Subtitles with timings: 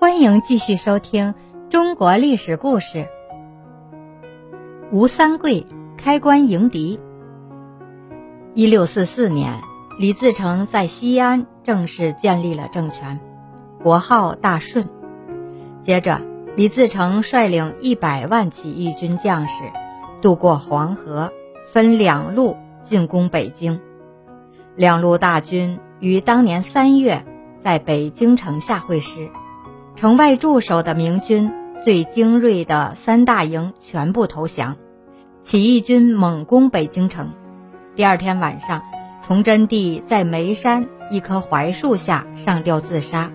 [0.00, 1.34] 欢迎继续收听
[1.68, 3.06] 中国历史故事。
[4.90, 5.66] 吴三桂
[5.98, 6.98] 开关迎敌。
[8.54, 9.60] 一六四四年，
[9.98, 13.20] 李自成在西安正式建立了政权，
[13.82, 14.88] 国号大顺。
[15.82, 16.22] 接着，
[16.56, 19.64] 李自成率领一百万起义军将士
[20.22, 21.30] 渡过黄河，
[21.68, 23.78] 分两路进攻北京。
[24.76, 27.22] 两路大军于当年三月
[27.58, 29.28] 在北京城下会师。
[30.00, 31.52] 城外驻守的明军
[31.84, 34.78] 最精锐的三大营全部投降，
[35.42, 37.32] 起义军猛攻北京城。
[37.94, 38.80] 第二天晚上，
[39.22, 43.30] 崇祯帝在眉山一棵槐树下上吊自杀。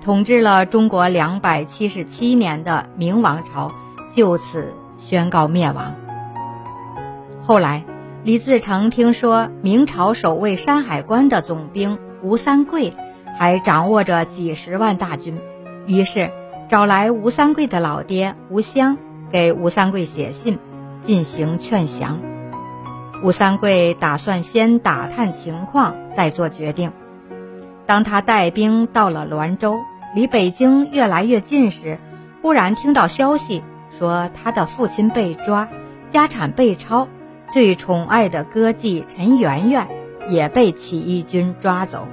[0.00, 3.70] 统治了中国两百七十七年的明王朝
[4.10, 5.94] 就此宣告灭亡。
[7.42, 7.84] 后来，
[8.24, 12.94] 李自成听说明朝守卫山海关的总兵吴三桂
[13.38, 15.38] 还掌握着几十万大军。
[15.86, 16.30] 于是，
[16.68, 18.98] 找来吴三桂的老爹吴襄，
[19.30, 20.58] 给吴三桂写信，
[21.00, 22.18] 进行劝降。
[23.22, 26.92] 吴三桂打算先打探情况，再做决定。
[27.86, 29.78] 当他带兵到了滦州，
[30.14, 31.98] 离北京越来越近时，
[32.42, 33.62] 忽然听到消息，
[33.96, 35.68] 说他的父亲被抓，
[36.08, 37.06] 家产被抄，
[37.52, 39.86] 最宠爱的歌妓陈圆圆
[40.28, 42.08] 也被起义军抓走。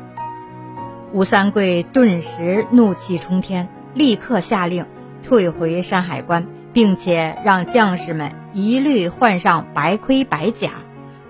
[1.13, 4.83] 吴三桂顿时怒气冲天，立刻下令
[5.21, 10.71] 退回山海关，并且让将士们一律换上白盔白甲，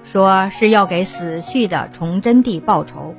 [0.06, 3.14] 说是要给死去的崇祯帝报仇。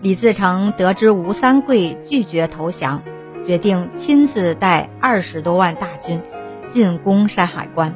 [0.00, 3.02] 李自成得知吴三桂拒绝投降，
[3.46, 6.22] 决定亲自带二十多万大军
[6.68, 7.94] 进攻山海关。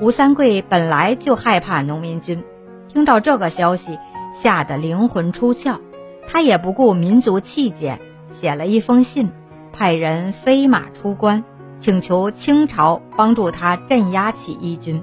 [0.00, 2.42] 吴三桂本来就害怕农民军，
[2.88, 3.96] 听到这个消息，
[4.34, 5.78] 吓得灵魂出窍。
[6.26, 7.98] 他也不顾民族气节，
[8.32, 9.30] 写了一封信，
[9.72, 11.44] 派人飞马出关，
[11.78, 15.02] 请求清朝帮助他镇压起义军。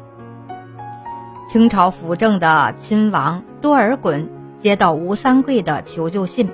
[1.48, 4.28] 清朝辅政的亲王多尔衮
[4.58, 6.50] 接到吴三桂的求救信，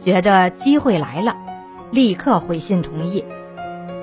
[0.00, 1.36] 觉得机会来了，
[1.90, 3.24] 立刻回信同意。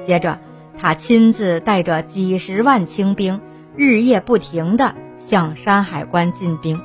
[0.04, 0.40] 接着，
[0.78, 3.40] 他亲自带着几十万清兵，
[3.76, 6.82] 日夜不停地向山海关进兵。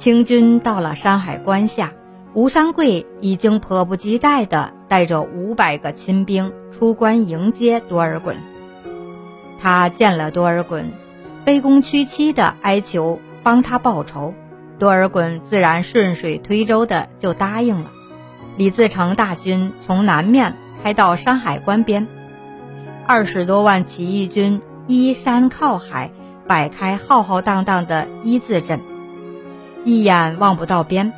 [0.00, 1.92] 清军到了山海关下，
[2.32, 8.36] 吴三桂已经迫不及待地带着五百个亲兵出关迎接多尔衮。
[9.60, 10.84] 他见了多尔衮，
[11.44, 14.32] 卑躬屈膝地哀求帮他报仇，
[14.78, 17.90] 多尔衮自然顺水推舟的就答应了。
[18.56, 22.08] 李自成大军从南面开到山海关边，
[23.06, 26.10] 二十多万起义军依山靠海，
[26.46, 28.80] 摆开浩浩荡荡的一字阵。
[29.84, 31.12] 一眼望不到边，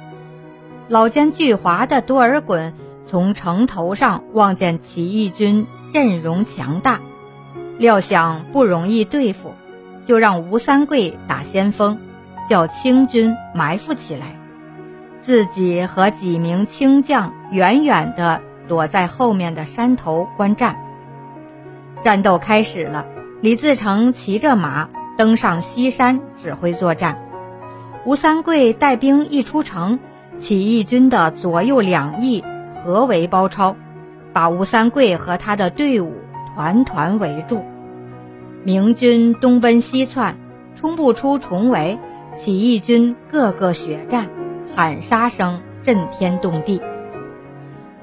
[0.89, 2.73] 老奸巨猾的多尔衮
[3.07, 7.01] 从城头上望见起义军阵容强大，
[7.79, 9.55] 料想不容易对付，
[10.05, 11.99] 就让吴三桂打先锋，
[12.49, 14.37] 叫清军埋伏起来，
[15.21, 20.77] 自己和几名清将远远地躲在后面的山头观战。
[22.03, 23.07] 战斗开始了，
[23.41, 27.22] 李自成骑着马登上西山指挥作战。
[28.05, 30.01] 吴三桂带兵一出城，
[30.37, 32.43] 起义军的左右两翼
[32.75, 33.77] 合围包抄，
[34.33, 36.13] 把吴三桂和他的队伍
[36.53, 37.65] 团团围住。
[38.65, 40.37] 明军东奔西窜，
[40.75, 41.97] 冲不出重围，
[42.37, 44.29] 起义军个个血战，
[44.75, 46.83] 喊杀声震天动地。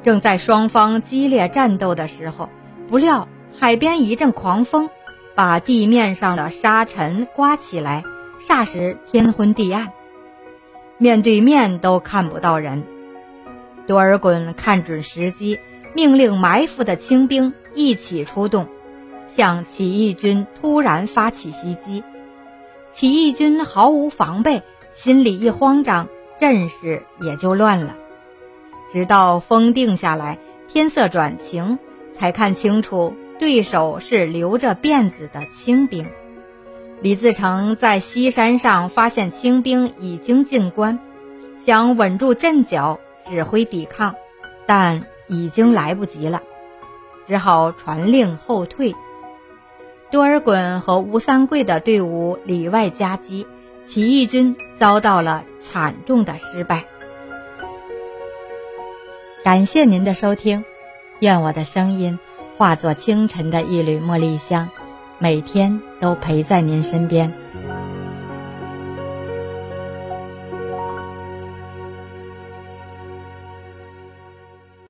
[0.02, 2.48] 正在双方激烈战斗的时候，
[2.90, 3.28] 不料
[3.60, 4.90] 海边一阵狂风，
[5.36, 8.06] 把地面上的沙尘刮起来。
[8.40, 9.92] 霎时天昏地暗，
[10.98, 12.84] 面对面都看不到人。
[13.86, 15.60] 多尔衮看准时机，
[15.94, 18.68] 命令埋伏的清兵一起出动，
[19.28, 22.04] 向起义军突然发起袭击。
[22.92, 24.64] 起义军毫无防备，
[24.94, 26.08] 心里一慌张，
[26.40, 27.98] 阵势也就乱了。
[28.92, 31.78] 直到风定下来，天色转晴，
[32.14, 36.08] 才看清楚对手是留着辫子的清兵。
[37.02, 41.00] 李自成在西山上发现清兵已经进关，
[41.64, 44.16] 想稳住阵脚，指挥抵抗，
[44.66, 46.44] 但已经来不及了，
[47.26, 48.94] 只好传令后退。
[50.12, 53.48] 多尔衮和吴三桂的队伍里外夹击，
[53.86, 56.84] 起义军遭到了惨重的失败。
[59.42, 60.66] 感谢您的收听，
[61.20, 62.20] 愿我的声音
[62.58, 64.68] 化作清晨的一缕茉莉香。
[65.20, 67.32] 每天都陪在您身边。